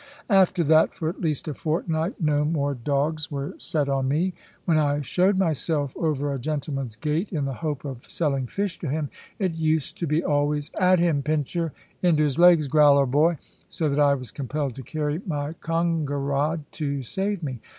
[0.31, 4.33] After that, for at least a fortnight, no more dogs were set at me.
[4.65, 8.89] When I showed myself over a gentleman's gate, in the hope of selling fish to
[8.89, 13.37] him, it used to be always, "At him, Pincher!" "Into his legs, Growler, boy!"
[13.67, 17.59] so that I was compelled to carry my conger rod to save me.